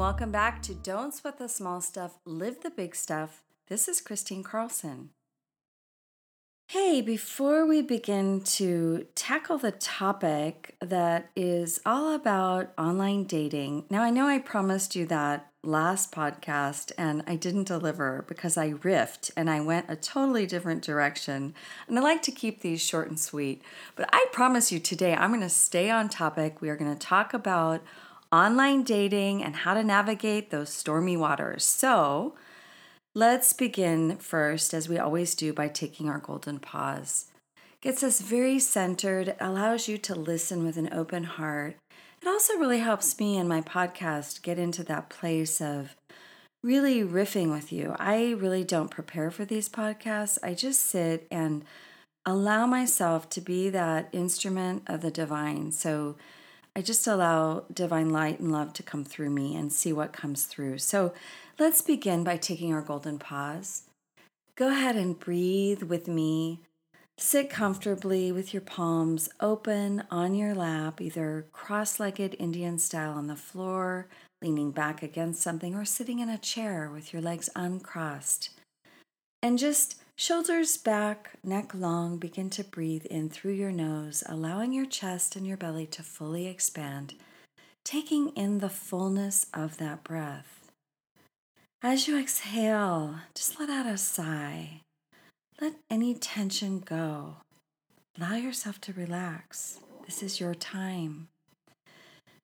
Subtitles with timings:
[0.00, 3.42] Welcome back to Don't Sweat the Small Stuff, Live the Big Stuff.
[3.68, 5.10] This is Kristine Carlson.
[6.68, 14.00] Hey, before we begin to tackle the topic that is all about online dating, now
[14.00, 19.30] I know I promised you that last podcast and I didn't deliver because I riffed
[19.36, 21.52] and I went a totally different direction.
[21.86, 23.60] And I like to keep these short and sweet.
[23.96, 26.62] But I promise you today, I'm going to stay on topic.
[26.62, 27.82] We are going to talk about
[28.32, 31.64] online dating and how to navigate those stormy waters.
[31.64, 32.34] So,
[33.14, 37.26] let's begin first, as we always do, by taking our golden pause.
[37.80, 41.76] Gets us very centered, allows you to listen with an open heart.
[42.22, 45.96] It also really helps me and my podcast get into that place of
[46.62, 47.96] really riffing with you.
[47.98, 50.38] I really don't prepare for these podcasts.
[50.42, 51.64] I just sit and
[52.26, 55.72] allow myself to be that instrument of the divine.
[55.72, 56.16] So,
[56.76, 60.44] I just allow divine light and love to come through me and see what comes
[60.44, 60.78] through.
[60.78, 61.12] So
[61.58, 63.82] let's begin by taking our golden pause.
[64.54, 66.60] Go ahead and breathe with me.
[67.18, 73.26] Sit comfortably with your palms open on your lap, either cross legged Indian style on
[73.26, 74.08] the floor,
[74.40, 78.50] leaning back against something, or sitting in a chair with your legs uncrossed.
[79.42, 84.84] And just Shoulders back, neck long, begin to breathe in through your nose, allowing your
[84.84, 87.14] chest and your belly to fully expand,
[87.86, 90.70] taking in the fullness of that breath.
[91.82, 94.82] As you exhale, just let out a sigh.
[95.58, 97.36] Let any tension go.
[98.18, 99.80] Allow yourself to relax.
[100.04, 101.28] This is your time.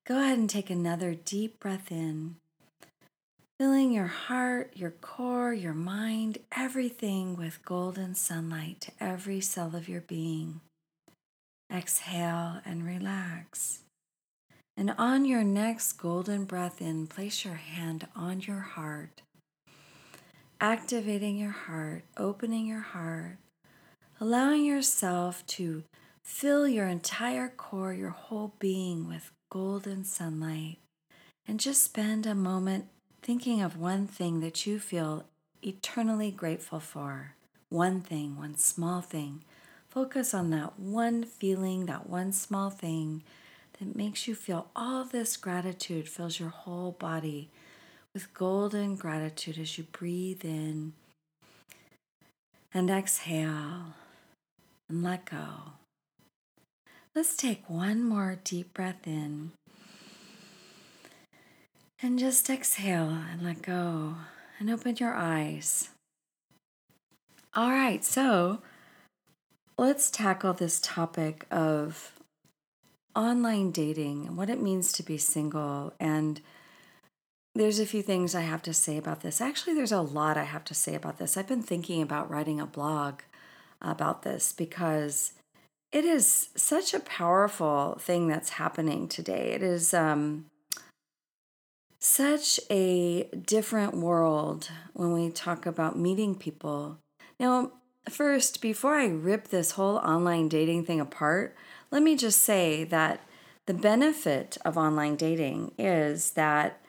[0.06, 2.36] Go ahead and take another deep breath in
[3.58, 9.88] filling your heart, your core, your mind, everything with golden sunlight to every cell of
[9.88, 10.60] your being.
[11.72, 13.80] Exhale and relax.
[14.76, 19.22] And on your next golden breath in, place your hand on your heart,
[20.60, 23.38] activating your heart, opening your heart,
[24.20, 25.84] allowing yourself to
[26.22, 30.76] fill your entire core, your whole being with golden sunlight.
[31.48, 32.88] And just spend a moment
[33.26, 35.24] thinking of one thing that you feel
[35.60, 37.34] eternally grateful for.
[37.70, 39.42] One thing, one small thing.
[39.88, 43.24] Focus on that one feeling, that one small thing
[43.80, 47.50] that makes you feel all this gratitude fills your whole body
[48.14, 50.92] with golden gratitude as you breathe in
[52.72, 53.94] and exhale
[54.88, 55.72] and let go.
[57.12, 59.50] Let's take one more deep breath in.
[62.02, 64.16] And just exhale and let go
[64.58, 65.90] and open your eyes.
[67.54, 68.60] All right, so
[69.78, 72.12] let's tackle this topic of
[73.14, 75.94] online dating and what it means to be single.
[75.98, 76.42] And
[77.54, 79.40] there's a few things I have to say about this.
[79.40, 81.38] Actually, there's a lot I have to say about this.
[81.38, 83.20] I've been thinking about writing a blog
[83.80, 85.32] about this because
[85.92, 89.52] it is such a powerful thing that's happening today.
[89.52, 90.44] It is um,
[92.06, 96.98] such a different world when we talk about meeting people.
[97.40, 97.72] Now,
[98.08, 101.56] first, before I rip this whole online dating thing apart,
[101.90, 103.20] let me just say that
[103.66, 106.80] the benefit of online dating is that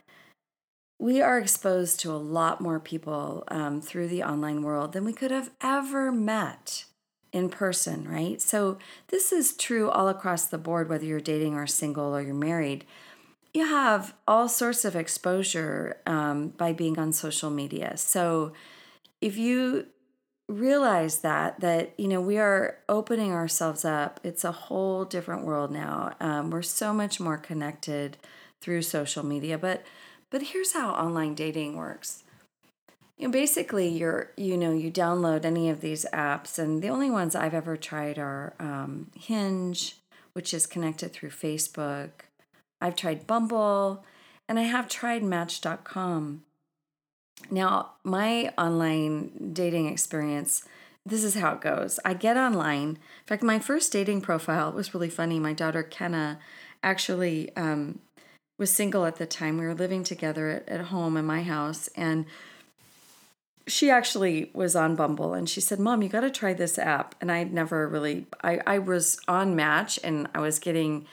[1.00, 5.13] we are exposed to a lot more people um, through the online world than we
[5.13, 6.85] could have ever met
[7.34, 8.39] in person, right?
[8.39, 12.35] So, this is true all across the board, whether you're dating or single or you're
[12.35, 12.85] married
[13.53, 17.97] you have all sorts of exposure um, by being on social media.
[17.97, 18.53] So
[19.22, 19.88] if you
[20.47, 25.72] realize that that you know we are opening ourselves up it's a whole different world
[25.72, 28.16] now um, we're so much more connected
[28.61, 29.84] through social media but
[30.29, 32.23] but here's how online dating works
[33.17, 37.11] you know, basically you're you know you download any of these apps and the only
[37.11, 39.97] ones i've ever tried are um, hinge
[40.32, 42.11] which is connected through facebook
[42.82, 44.03] I've tried Bumble,
[44.47, 46.44] and I have tried Match.com.
[47.52, 50.64] Now, my online dating experience,
[51.06, 52.00] this is how it goes.
[52.03, 52.90] I get online.
[52.90, 55.40] In fact, my first dating profile was really funny.
[55.40, 56.40] My daughter Kenna
[56.84, 58.00] actually um,
[58.58, 59.58] was single at the time.
[59.58, 62.26] We were living together at, at home in my house, and
[63.68, 67.16] she actually was on Bumble and she said, Mom, you got to try this app.
[67.20, 71.06] And I never really, I, I was on Match and I was getting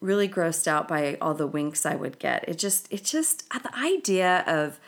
[0.00, 2.48] really grossed out by all the winks I would get.
[2.48, 4.78] It just, it just, the idea of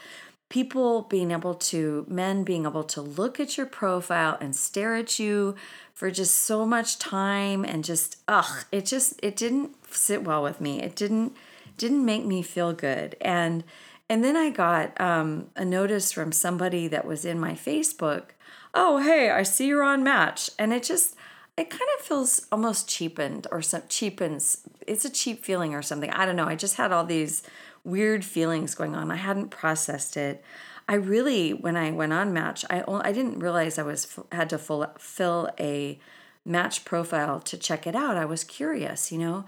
[0.48, 5.18] people being able to, men being able to look at your profile and stare at
[5.18, 5.54] you
[5.94, 10.60] for just so much time and just, ugh, it just, it didn't sit well with
[10.60, 10.82] me.
[10.82, 11.36] It didn't,
[11.76, 13.16] didn't make me feel good.
[13.20, 13.64] And,
[14.08, 18.30] and then I got um, a notice from somebody that was in my Facebook.
[18.74, 21.16] Oh, hey, I see you're on Match, and it just
[21.60, 24.62] it kind of feels almost cheapened or some cheapens.
[24.86, 26.08] It's a cheap feeling or something.
[26.08, 26.46] I don't know.
[26.46, 27.42] I just had all these
[27.84, 29.10] weird feelings going on.
[29.10, 30.42] I hadn't processed it.
[30.88, 34.58] I really, when I went on Match, I I didn't realize I was had to
[34.58, 35.98] full, fill a
[36.46, 38.16] Match profile to check it out.
[38.16, 39.44] I was curious, you know.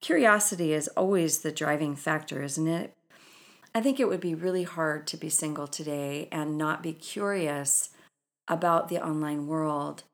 [0.00, 2.92] Curiosity is always the driving factor, isn't it?
[3.74, 7.90] I think it would be really hard to be single today and not be curious
[8.46, 10.04] about the online world.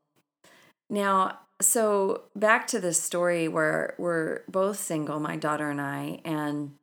[0.93, 6.75] Now, so back to this story where we're both single, my daughter and I, and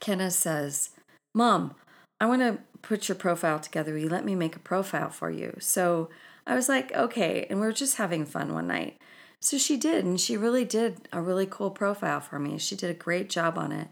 [0.00, 0.90] Kenna says,
[1.34, 1.74] Mom,
[2.20, 3.94] I want to put your profile together.
[3.94, 5.56] Will you let me make a profile for you?
[5.60, 6.10] So
[6.46, 7.46] I was like, okay.
[7.48, 9.00] And we were just having fun one night.
[9.40, 12.58] So she did, and she really did a really cool profile for me.
[12.58, 13.88] She did a great job on it.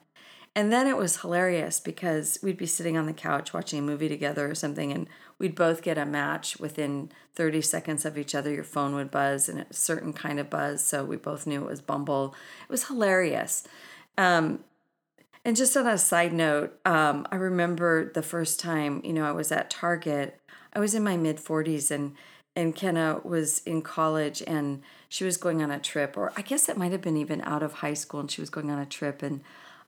[0.57, 4.09] And then it was hilarious because we'd be sitting on the couch watching a movie
[4.09, 5.09] together or something, and
[5.39, 8.53] we'd both get a match within 30 seconds of each other.
[8.53, 10.85] Your phone would buzz and a certain kind of buzz.
[10.85, 12.37] So we both knew it was Bumble.
[12.63, 13.67] It was hilarious.
[14.17, 14.61] Um,
[15.45, 19.33] and just on a side note, um, I remember the first time, you know, I
[19.33, 20.41] was at Target.
[20.73, 22.15] I was in my mid 40s and
[22.57, 26.69] and Kenna was in college and she was going on a trip, or I guess
[26.69, 28.87] it might have been even out of high school and she was going on a
[28.87, 29.25] trip.
[29.25, 29.41] And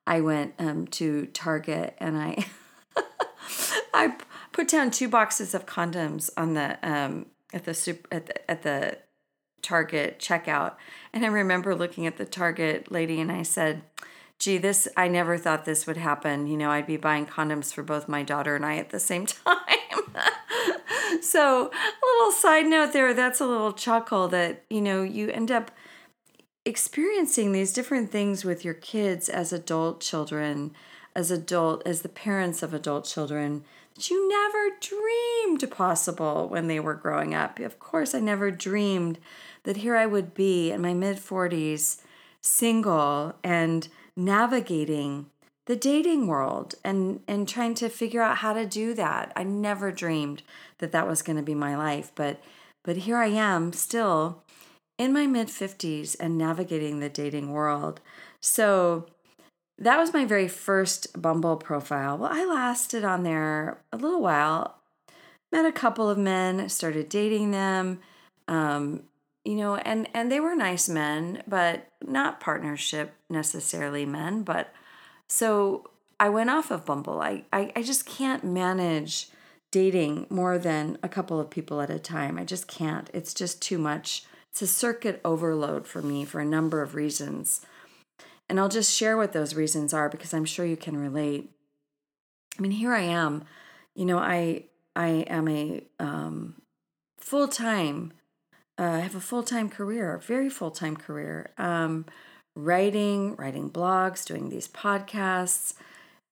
[0.06, 2.46] I went um, to Target and I
[3.94, 4.16] I
[4.52, 8.98] put down two boxes of condoms on the um, at the at the, at the
[9.62, 10.74] Target checkout,
[11.12, 13.82] and I remember looking at the Target lady and I said,
[14.38, 16.46] "Gee, this I never thought this would happen.
[16.46, 19.26] You know, I'd be buying condoms for both my daughter and I at the same
[19.44, 19.56] time."
[21.20, 23.12] so, a little side note there.
[23.12, 25.70] That's a little chuckle that you know you end up
[26.66, 30.72] experiencing these different things with your kids as adult children,
[31.14, 33.64] as adult as the parents of adult children
[33.94, 37.58] that you never dreamed possible when they were growing up.
[37.60, 39.18] Of course, I never dreamed
[39.62, 42.02] that here I would be in my mid 40s,
[42.40, 45.26] single and navigating
[45.66, 49.32] the dating world and and trying to figure out how to do that.
[49.34, 50.42] I never dreamed
[50.78, 52.40] that that was going to be my life, but
[52.82, 54.42] but here I am still
[54.98, 58.00] in my mid 50s and navigating the dating world.
[58.40, 59.06] So
[59.78, 62.16] that was my very first Bumble profile.
[62.18, 64.78] Well, I lasted on there a little while,
[65.52, 68.00] met a couple of men, started dating them.
[68.48, 69.02] Um,
[69.44, 74.42] you know, and and they were nice men, but not partnership necessarily men.
[74.42, 74.72] But
[75.28, 77.20] so I went off of Bumble.
[77.20, 79.28] I, I, I just can't manage
[79.70, 82.38] dating more than a couple of people at a time.
[82.38, 83.10] I just can't.
[83.12, 84.24] It's just too much
[84.56, 87.60] it's a circuit overload for me for a number of reasons.
[88.48, 91.50] And I'll just share what those reasons are because I'm sure you can relate.
[92.58, 93.44] I mean, here I am.
[93.94, 94.64] You know, I
[94.94, 96.54] I am a um,
[97.18, 98.14] full time.
[98.78, 101.50] Uh, I have a full time career, very full time career.
[101.58, 102.06] Um,
[102.54, 105.74] writing, writing blogs, doing these podcasts,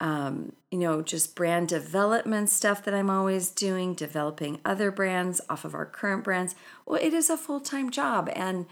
[0.04, 5.64] um, you know, just brand development stuff that I'm always doing, developing other brands off
[5.64, 6.54] of our current brands.
[6.84, 8.28] Well, it is a full time job.
[8.36, 8.66] And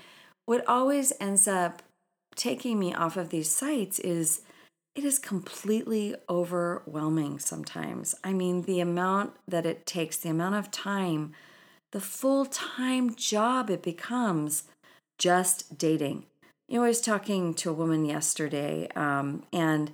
[0.45, 1.81] what always ends up
[2.35, 4.43] taking me off of these sites is
[4.95, 8.15] it is completely overwhelming sometimes.
[8.23, 11.33] I mean, the amount that it takes, the amount of time,
[11.93, 14.65] the full time job it becomes
[15.19, 16.27] just dating.
[16.69, 19.93] You know, I was talking to a woman yesterday, um, and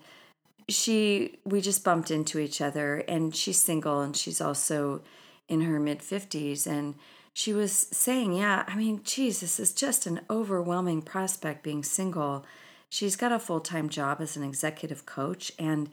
[0.68, 5.00] she we just bumped into each other and she's single and she's also
[5.48, 6.94] in her mid 50s and
[7.32, 12.44] she was saying yeah i mean geez this is just an overwhelming prospect being single.
[12.90, 15.90] She's got a full-time job as an executive coach and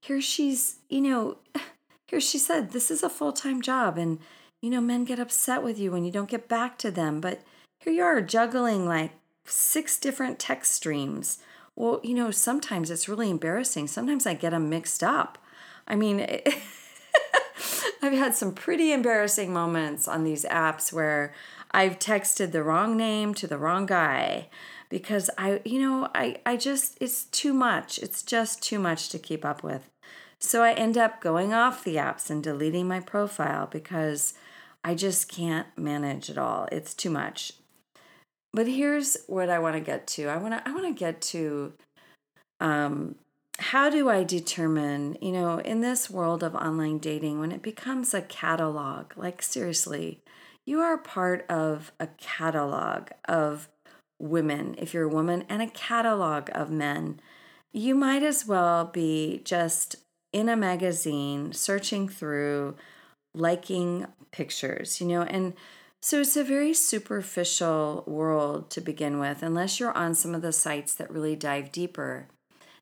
[0.00, 1.38] here she's you know
[2.08, 4.18] here she said this is a full-time job and
[4.62, 7.42] you know men get upset with you when you don't get back to them but
[7.80, 9.12] here you are juggling like
[9.44, 11.38] six different text streams
[11.78, 13.86] well, you know, sometimes it's really embarrassing.
[13.86, 15.38] Sometimes I get them mixed up.
[15.86, 16.20] I mean,
[18.02, 21.32] I've had some pretty embarrassing moments on these apps where
[21.70, 24.48] I've texted the wrong name to the wrong guy.
[24.88, 28.00] because I, you know, I, I just, it's too much.
[28.00, 29.88] It's just too much to keep up with.
[30.40, 34.34] So I end up going off the apps and deleting my profile because
[34.82, 36.68] I just can't manage it all.
[36.72, 37.52] It's too much.
[38.52, 40.28] But here's what I want to get to.
[40.28, 41.72] I want to I want to get to
[42.60, 43.16] um
[43.58, 48.14] how do I determine, you know, in this world of online dating when it becomes
[48.14, 50.20] a catalog, like seriously,
[50.64, 53.68] you are part of a catalog of
[54.20, 57.20] women if you're a woman and a catalog of men.
[57.72, 59.96] You might as well be just
[60.32, 62.76] in a magazine searching through
[63.34, 65.54] liking pictures, you know, and
[66.00, 70.52] so it's a very superficial world to begin with, unless you're on some of the
[70.52, 72.28] sites that really dive deeper.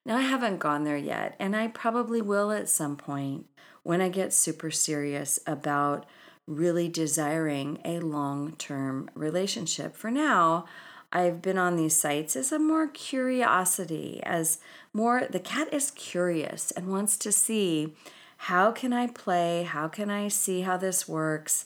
[0.04, 3.46] Now, I haven't gone there yet, and I probably will at some point
[3.82, 6.06] when I get super serious about
[6.46, 9.96] really desiring a long term relationship.
[9.96, 10.66] For now,
[11.12, 14.58] I've been on these sites as a more curiosity, as
[14.92, 17.94] more the cat is curious and wants to see
[18.36, 21.64] how can I play, how can I see how this works,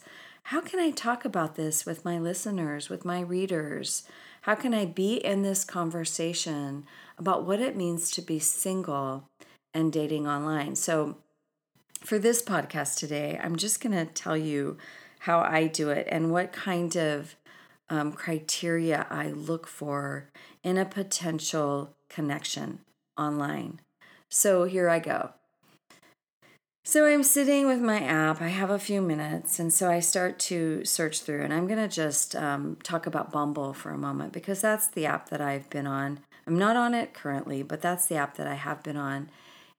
[0.50, 4.02] how can I talk about this with my listeners, with my readers?
[4.42, 9.28] How can I be in this conversation about what it means to be single
[9.73, 10.75] and dating online?
[10.75, 11.19] So,
[12.00, 14.76] for this podcast today, I'm just going to tell you
[15.21, 17.37] how I do it and what kind of
[17.88, 20.30] um, criteria I look for
[20.64, 22.80] in a potential connection
[23.16, 23.83] online.
[24.28, 25.30] So here I go.
[26.90, 28.42] So I'm sitting with my app.
[28.42, 31.42] I have a few minutes, and so I start to search through.
[31.44, 35.06] And I'm going to just um, talk about Bumble for a moment because that's the
[35.06, 36.18] app that I've been on.
[36.49, 39.30] I'm not on it currently, but that's the app that I have been on.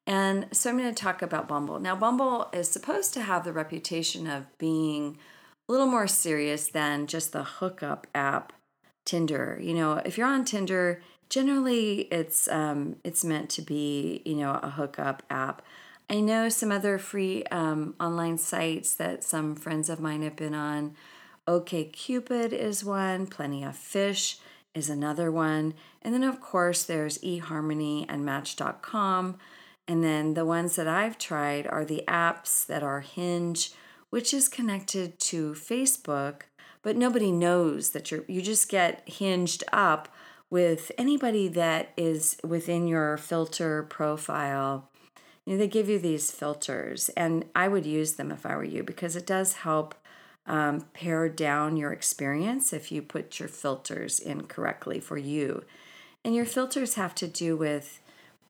[0.08, 1.82] And so I'm going to talk about Bumble.
[1.82, 5.18] Now, Bumble is supposed to have the reputation of being
[5.68, 8.54] a little more serious than just the hookup app
[9.04, 9.60] Tinder.
[9.62, 14.62] You know, if you're on Tinder, generally it's um, it's meant to be you know
[14.64, 15.62] a hookup app.
[16.12, 20.54] I know some other free um, online sites that some friends of mine have been
[20.54, 20.94] on.
[21.48, 23.28] OkCupid is one.
[23.28, 24.38] Plenty of Fish
[24.76, 29.38] is another one, and then of course there's eHarmony and Match.com.
[29.88, 33.72] And then the ones that I've tried are the apps that are Hinge,
[34.10, 36.42] which is connected to Facebook,
[36.82, 40.10] but nobody knows that you're you just get hinged up
[40.50, 44.91] with anybody that is within your filter profile.
[45.52, 48.84] Know, they give you these filters, and I would use them if I were you
[48.84, 49.96] because it does help
[50.46, 55.66] um, pare down your experience if you put your filters in correctly for you.
[56.24, 58.00] And your filters have to do with,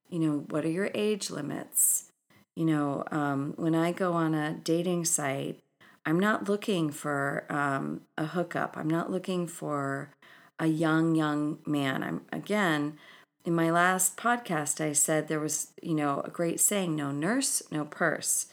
[0.10, 2.12] you know, what are your age limits?
[2.55, 5.58] You know, um, when I go on a dating site,
[6.05, 8.77] I'm not looking for um, a hookup.
[8.77, 10.12] I'm not looking for
[10.60, 12.03] a young, young man.
[12.03, 13.00] I'm again,
[13.44, 17.62] in my last podcast, I said there was, you know, a great saying no nurse,
[17.72, 18.48] no purse.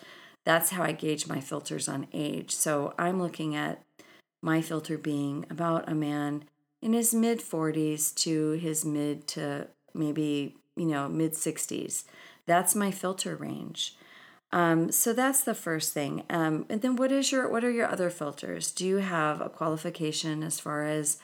[0.45, 2.55] That's how I gauge my filters on age.
[2.55, 3.83] So I'm looking at
[4.41, 6.45] my filter being about a man
[6.81, 12.05] in his mid 40s to his mid to maybe, you know, mid 60s.
[12.47, 13.97] That's my filter range.
[14.51, 16.23] Um, so that's the first thing.
[16.31, 18.71] Um, and then what is your what are your other filters?
[18.71, 21.19] Do you have a qualification as far as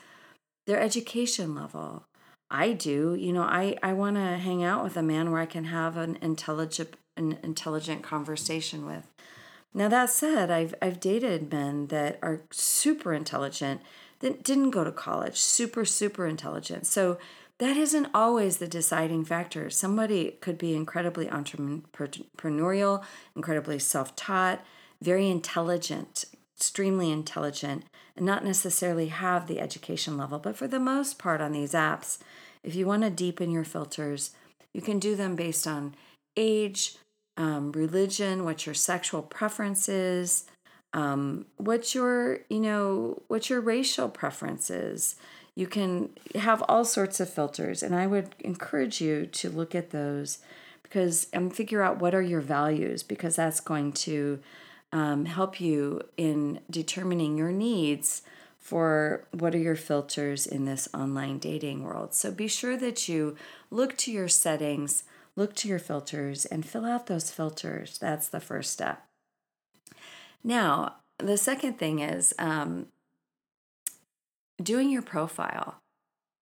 [0.67, 2.05] their education level?
[2.49, 3.15] I do.
[3.15, 5.97] You know, I I want to hang out with a man where I can have
[5.97, 9.07] an intelligent an intelligent conversation with.
[9.73, 13.81] Now that said, I've I've dated men that are super intelligent
[14.19, 16.87] that didn't go to college, super super intelligent.
[16.87, 17.17] So
[17.57, 19.69] that isn't always the deciding factor.
[19.69, 23.03] Somebody could be incredibly entrepreneurial,
[23.35, 24.63] incredibly self taught,
[25.01, 26.25] very intelligent,
[26.57, 27.85] extremely intelligent,
[28.15, 30.39] and not necessarily have the education level.
[30.39, 32.17] But for the most part, on these apps,
[32.63, 34.31] if you want to deepen your filters,
[34.73, 35.95] you can do them based on
[36.35, 36.95] age,
[37.37, 40.45] um, religion, what your sexual preference is,
[40.93, 45.15] um, what your you know what your racial preference is
[45.55, 49.91] you can have all sorts of filters, and I would encourage you to look at
[49.91, 50.39] those
[50.83, 54.39] because and figure out what are your values because that's going to
[54.95, 58.21] um, help you in determining your needs
[58.57, 62.13] for what are your filters in this online dating world.
[62.13, 63.35] So be sure that you
[63.69, 65.03] look to your settings,
[65.35, 67.97] look to your filters, and fill out those filters.
[67.97, 69.05] That's the first step.
[70.45, 72.87] Now, the second thing is um,
[74.63, 75.81] doing your profile.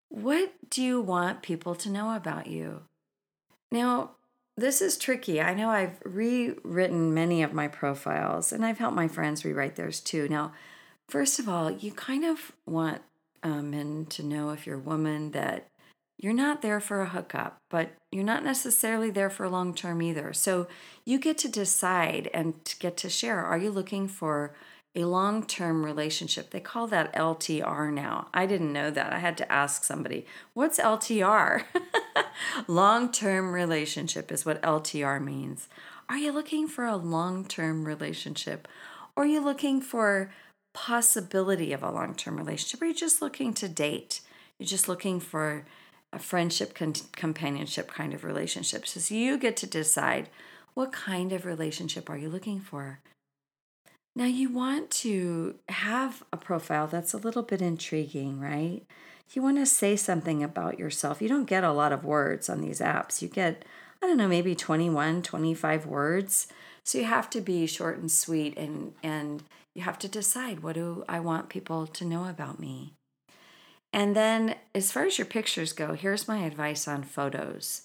[0.10, 2.84] What do you want people to know about you?
[3.72, 4.12] Now,
[4.56, 5.42] this is tricky.
[5.42, 10.00] I know I've rewritten many of my profiles and I've helped my friends rewrite theirs
[10.00, 10.28] too.
[10.30, 10.54] Now,
[11.10, 13.02] first of all, you kind of want
[13.42, 15.68] um, men to know if you're a woman that
[16.18, 20.32] you're not there for a hookup, but you're not necessarily there for long term either.
[20.34, 20.68] So
[21.04, 23.44] you get to decide and get to share.
[23.44, 24.54] Are you looking for
[24.96, 26.52] a long term relationship?
[26.52, 28.28] They call that LTR now.
[28.34, 29.14] I didn't know that.
[29.14, 31.64] I had to ask somebody, what's LTR?
[32.68, 35.68] long term relationship is what LTR means.
[36.10, 38.68] Are you looking for a long term relationship?
[39.16, 40.32] Or are you looking for
[40.74, 42.82] possibility of a long term relationship?
[42.82, 44.22] Or are you just looking to date?
[44.60, 45.66] You're just looking for
[46.12, 48.88] a friendship con- companionship kind of relationship.
[48.88, 50.30] So you get to decide
[50.74, 53.00] what kind of relationship are you looking for.
[54.16, 58.84] Now you want to have a profile that's a little bit intriguing, right?
[59.32, 61.22] You want to say something about yourself.
[61.22, 63.22] You don't get a lot of words on these apps.
[63.22, 63.66] You get
[64.02, 66.48] I don't know, maybe 21, 25 words.
[66.84, 69.44] So you have to be short and sweet and and
[69.74, 72.94] you have to decide what do I want people to know about me.
[73.92, 77.84] And then, as far as your pictures go, here's my advice on photos.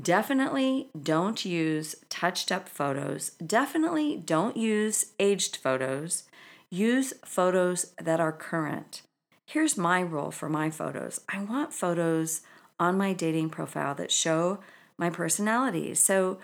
[0.00, 3.30] Definitely don't use touched up photos.
[3.44, 6.24] Definitely don't use aged photos.
[6.70, 9.02] Use photos that are current.
[9.46, 12.42] Here's my rule for my photos I want photos
[12.78, 14.60] on my dating profile that show
[14.96, 15.94] my personality.
[15.94, 16.38] So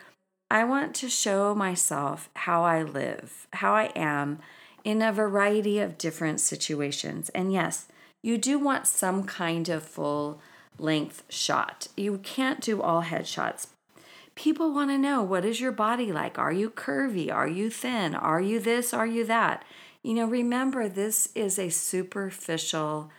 [0.51, 4.41] I want to show myself how I live, how I am
[4.85, 7.29] in a variety of different situations.
[7.31, 7.87] And yes,
[8.23, 10.41] you do want some kind of full
[10.79, 11.89] length shot.
[11.97, 13.69] You can't do all headshots.
[14.35, 16.39] People want to know what is your body like?
[16.39, 17.33] Are you curvy?
[17.33, 18.15] Are you thin?
[18.15, 18.93] Are you this?
[18.93, 19.65] Are you that?
[20.03, 23.11] You know, remember, this is a superficial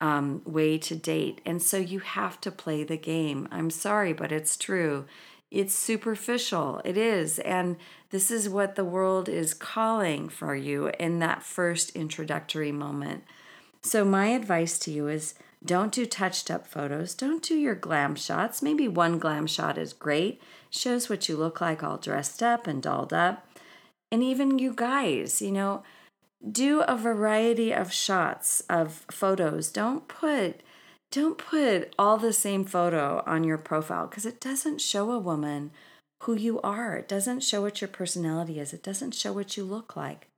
[0.00, 1.40] um, way to date.
[1.44, 3.48] And so you have to play the game.
[3.50, 5.04] I'm sorry, but it's true.
[5.50, 6.80] It's superficial.
[6.84, 7.38] It is.
[7.40, 7.76] And
[8.10, 13.24] this is what the world is calling for you in that first introductory moment.
[13.82, 17.14] So, my advice to you is don't do touched up photos.
[17.14, 18.62] Don't do your glam shots.
[18.62, 22.82] Maybe one glam shot is great, shows what you look like all dressed up and
[22.82, 23.46] dolled up.
[24.10, 25.82] And even you guys, you know,
[26.50, 29.70] do a variety of shots of photos.
[29.70, 30.60] Don't put
[31.10, 35.70] don't put all the same photo on your profile because it doesn't show a woman
[36.22, 36.96] who you are.
[36.96, 38.72] It doesn't show what your personality is.
[38.72, 40.28] It doesn't show what you look like.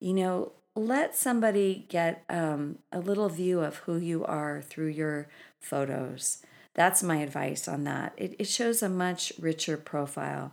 [0.00, 5.28] You know, let somebody get um, a little view of who you are through your
[5.60, 6.42] photos.
[6.74, 8.12] That's my advice on that.
[8.16, 10.52] It, it shows a much richer profile.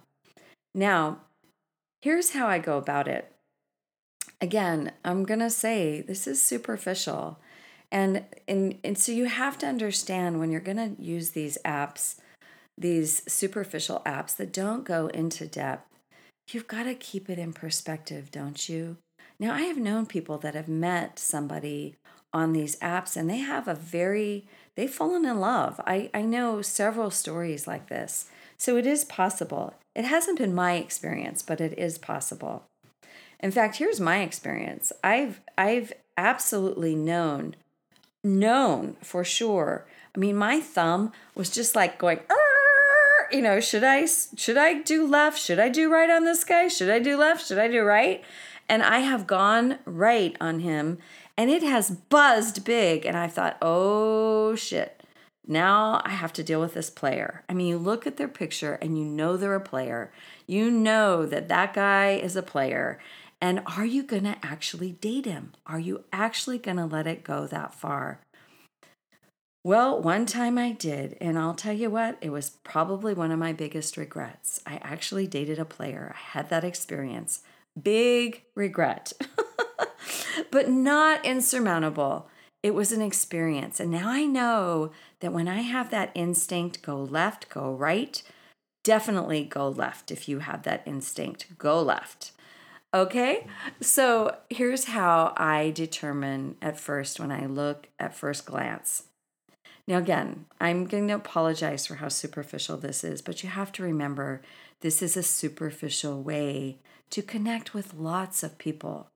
[0.74, 1.20] Now,
[2.02, 3.32] here's how I go about it.
[4.42, 7.40] Again, I'm going to say this is superficial.
[7.92, 12.16] And, and, and so you have to understand when you're going to use these apps,
[12.78, 15.88] these superficial apps that don't go into depth,
[16.52, 18.98] you've got to keep it in perspective, don't you?
[19.40, 21.96] Now, I have known people that have met somebody
[22.34, 24.46] on these apps and they have a very,
[24.76, 25.80] they've fallen in love.
[25.86, 28.30] I, I know several stories like this.
[28.58, 29.76] So it is possible.
[29.96, 32.64] It hasn't been my experience, but it is possible.
[33.40, 34.92] In fact, here's my experience.
[35.04, 37.56] I've I've absolutely known
[38.24, 39.86] known for sure.
[40.16, 42.20] I mean, my thumb was just like going,
[43.32, 45.40] you know, should I should I do left?
[45.40, 46.68] Should I do right on this guy?
[46.68, 47.48] Should I do left?
[47.48, 48.24] Should I do right?
[48.70, 50.98] And I have gone right on him
[51.38, 53.06] and it has buzzed big.
[53.06, 55.04] And I thought, oh shit,
[55.48, 57.44] now I have to deal with this player.
[57.48, 60.12] I mean, you look at their picture and you know they're a player.
[60.46, 63.00] You know that that guy is a player.
[63.40, 65.54] And are you going to actually date him?
[65.66, 68.20] Are you actually going to let it go that far?
[69.64, 73.40] Well, one time I did, and I'll tell you what, it was probably one of
[73.40, 74.62] my biggest regrets.
[74.66, 76.16] I actually dated a player.
[76.16, 77.42] I had that experience.
[77.82, 79.14] Big regret,
[80.52, 82.30] but not insurmountable.
[82.64, 83.80] It was an experience.
[83.80, 88.22] And now I know that when I have that instinct, go left, go right,
[88.84, 92.32] definitely go left if you have that instinct, go left.
[92.94, 93.46] Okay,
[93.82, 99.04] so here's how I determine at first when I look at first glance.
[99.88, 103.84] Now, again, I'm going to apologize for how superficial this is, but you have to
[103.84, 104.42] remember
[104.82, 106.78] this is a superficial way
[107.10, 109.08] to connect with lots of people.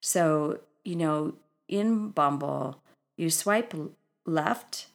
[0.00, 1.34] So, you know,
[1.68, 2.82] in Bumble,
[3.16, 3.74] you swipe
[4.26, 4.86] left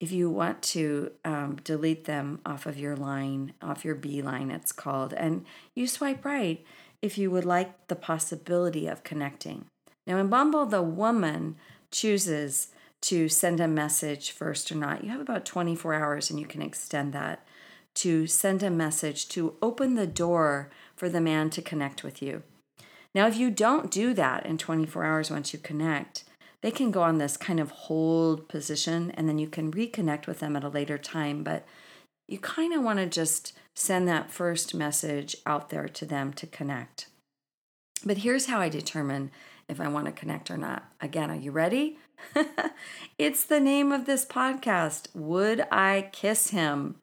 [0.00, 4.72] if you want to um, delete them off of your line, off your Beeline, it's
[4.72, 5.44] called, and
[5.76, 6.64] you swipe right
[7.00, 9.66] if you would like the possibility of connecting.
[10.04, 11.54] Now, in Bumble, the woman
[11.92, 12.68] chooses
[13.02, 15.04] to send a message first or not.
[15.04, 17.46] You have about 24 hours and you can extend that
[17.94, 20.70] to send a message to open the door
[21.02, 22.44] for the man to connect with you.
[23.12, 26.22] Now, if you don't do that in 24 hours once you connect,
[26.60, 30.38] they can go on this kind of hold position and then you can reconnect with
[30.38, 31.42] them at a later time.
[31.42, 31.66] But
[32.28, 36.46] you kind of want to just send that first message out there to them to
[36.46, 37.08] connect.
[38.04, 39.32] But here's how I determine
[39.68, 40.84] if I want to connect or not.
[41.00, 41.98] Again, are you ready?
[43.18, 45.08] it's the name of this podcast.
[45.16, 46.94] Would I kiss him?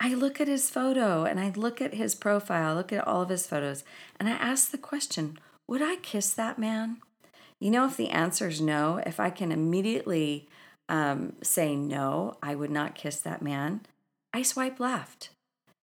[0.00, 3.28] I look at his photo and I look at his profile, look at all of
[3.28, 3.84] his photos,
[4.18, 7.02] and I ask the question Would I kiss that man?
[7.60, 10.48] You know, if the answer is no, if I can immediately
[10.88, 13.82] um, say no, I would not kiss that man,
[14.32, 15.30] I swipe left.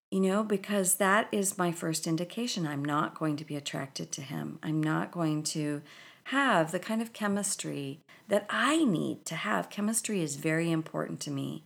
[0.10, 2.66] You know, because that is my first indication.
[2.66, 4.58] I'm not going to be attracted to him.
[4.64, 5.82] I'm not going to
[6.26, 8.00] have the kind of chemistry
[8.30, 9.70] that I need to have.
[9.70, 11.64] Chemistry is very important to me.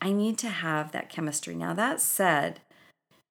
[0.00, 1.54] I need to have that chemistry.
[1.54, 2.60] Now, that said,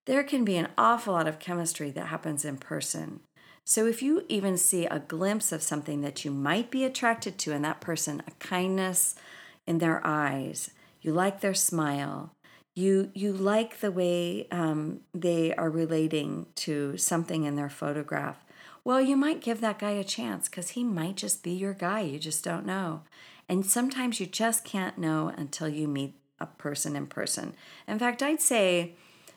[0.05, 3.21] there can be an awful lot of chemistry that happens in person.
[3.65, 7.51] So, if you even see a glimpse of something that you might be attracted to
[7.51, 9.15] in that person, a kindness
[9.67, 12.31] in their eyes, you like their smile,
[12.75, 18.43] you you like the way um, they are relating to something in their photograph.
[18.83, 22.01] Well, you might give that guy a chance because he might just be your guy.
[22.01, 23.01] You just don't know.
[23.47, 27.53] And sometimes you just can't know until you meet a person in person.
[27.87, 28.93] In fact, I'd say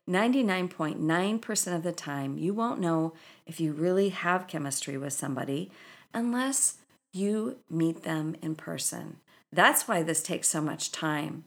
[0.09, 3.15] 99.9% of the time, you won't know
[3.47, 5.71] if you really have chemistry with somebody
[6.13, 6.79] unless
[7.13, 9.19] you meet them in person.
[9.53, 11.45] That's why this takes so much time.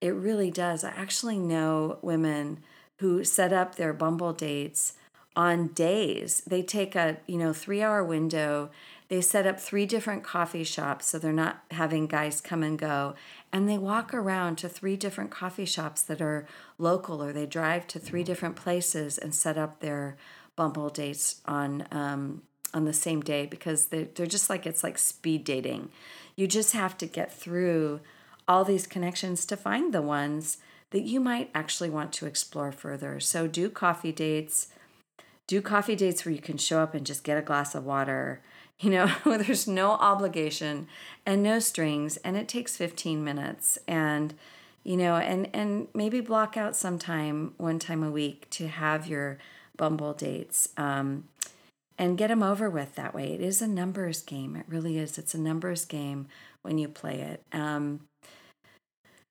[0.00, 0.84] It really does.
[0.84, 2.62] I actually know women
[2.98, 4.94] who set up their Bumble dates
[5.34, 6.42] on days.
[6.46, 8.70] They take a, you know, 3-hour window.
[9.08, 13.14] They set up three different coffee shops so they're not having guys come and go
[13.56, 17.86] and they walk around to three different coffee shops that are local or they drive
[17.86, 20.18] to three different places and set up their
[20.56, 22.42] Bumble dates on um,
[22.74, 25.88] on the same day because they, they're just like it's like speed dating.
[26.34, 28.00] You just have to get through
[28.46, 30.58] all these connections to find the ones
[30.90, 33.20] that you might actually want to explore further.
[33.20, 34.68] So do coffee dates.
[35.46, 38.42] Do coffee dates where you can show up and just get a glass of water.
[38.78, 40.88] You know, there's no obligation
[41.24, 44.34] and no strings and it takes 15 minutes and
[44.84, 49.08] you know, and and maybe block out some time one time a week to have
[49.08, 49.38] your
[49.76, 50.68] Bumble dates.
[50.76, 51.24] Um,
[51.98, 53.32] and get them over with that way.
[53.32, 54.54] It is a numbers game.
[54.56, 55.18] It really is.
[55.18, 56.28] It's a numbers game
[56.62, 57.42] when you play it.
[57.52, 58.00] Um,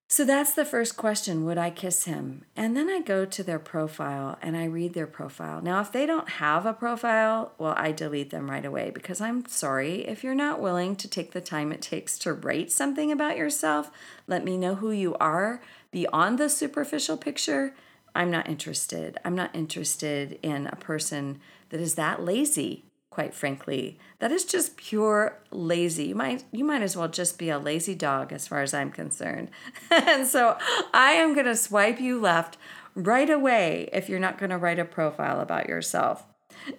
[0.07, 2.45] so that's the first question Would I kiss him?
[2.55, 5.61] And then I go to their profile and I read their profile.
[5.61, 9.45] Now, if they don't have a profile, well, I delete them right away because I'm
[9.47, 10.07] sorry.
[10.07, 13.89] If you're not willing to take the time it takes to write something about yourself,
[14.27, 17.73] let me know who you are beyond the superficial picture.
[18.13, 19.17] I'm not interested.
[19.25, 21.39] I'm not interested in a person
[21.69, 23.97] that is that lazy quite frankly.
[24.19, 26.07] That is just pure lazy.
[26.07, 28.91] You might you might as well just be a lazy dog as far as I'm
[28.91, 29.51] concerned.
[29.89, 30.57] and so
[30.93, 32.57] I am going to swipe you left
[32.93, 36.25] right away if you're not going to write a profile about yourself.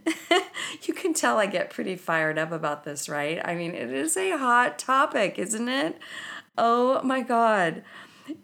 [0.82, 3.40] you can tell I get pretty fired up about this, right?
[3.42, 5.98] I mean, it is a hot topic, isn't it?
[6.58, 7.82] Oh my god.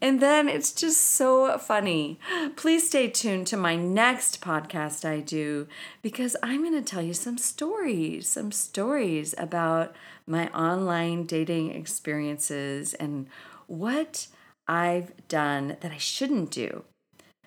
[0.01, 2.19] And then it's just so funny.
[2.57, 5.67] Please stay tuned to my next podcast I do
[6.03, 9.95] because I'm going to tell you some stories, some stories about
[10.27, 13.29] my online dating experiences and
[13.67, 14.29] what
[14.69, 16.85] I've done that I shouldn't do.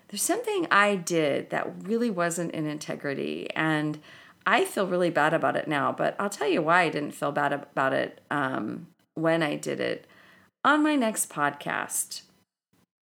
[0.10, 4.00] There's something I did that really wasn't in integrity, and
[4.46, 7.32] I feel really bad about it now, but I'll tell you why I didn't feel
[7.32, 10.06] bad about it um, when I did it
[10.66, 12.24] on my next podcast.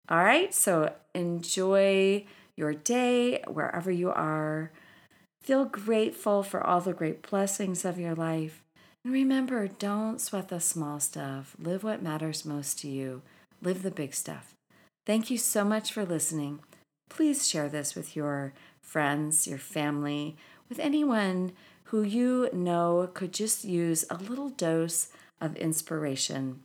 [0.09, 2.25] All right, so enjoy
[2.57, 4.73] your day wherever you are.
[5.41, 8.61] Feel grateful for all the great blessings of your life.
[9.05, 11.55] And remember, don't sweat the small stuff.
[11.57, 13.21] Live what matters most to you.
[13.61, 14.53] Live the big stuff.
[15.05, 16.59] Thank you so much for listening.
[17.09, 20.35] Please share this with your friends, your family,
[20.67, 21.53] with anyone
[21.85, 25.07] who you know could just use a little dose
[25.39, 26.59] of inspiration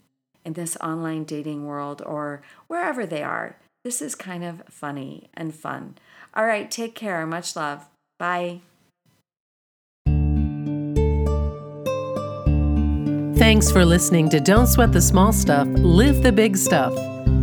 [0.44, 3.56] in this online dating world or wherever they are.
[3.84, 5.96] This is kind of funny and fun.
[6.34, 7.26] All right, take care.
[7.26, 7.86] Much love.
[8.18, 8.60] Bye.
[13.36, 16.92] Thanks for listening to Don't Sweat the Small Stuff, Live the Big Stuff.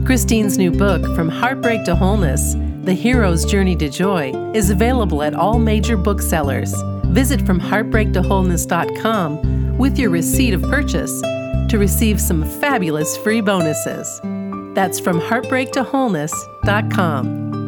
[0.05, 5.33] Kristine's new book, From Heartbreak to Wholeness The Hero's Journey to Joy, is available at
[5.33, 6.71] all major booksellers.
[7.07, 11.19] Visit FromHeartbreakToWholeness.com with your receipt of purchase
[11.69, 14.21] to receive some fabulous free bonuses.
[14.73, 17.66] That's from heartbreaktowholeness.com.